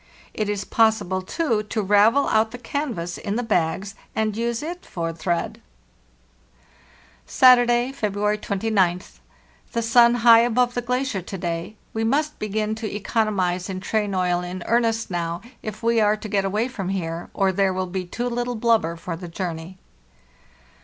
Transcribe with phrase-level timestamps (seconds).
[0.33, 4.83] It is possible, too, to ravel out the canvas in the bags, and use it
[4.83, 5.61] for thread.
[7.27, 8.37] II.—30 466 FARTHEST NORTH "Saturday, February
[8.95, 9.19] 29th.
[9.73, 11.75] The sun high above the glacier to day.
[11.93, 16.27] We must begin to economize in train oil in earnest now if we are to
[16.27, 19.77] get away from here, or there will be too little blubber for the journey.